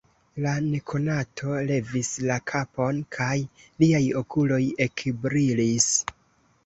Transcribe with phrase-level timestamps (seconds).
[0.43, 3.29] La nekonato levis la kapon, kaj
[3.85, 5.91] liaj okuloj ekbrilis.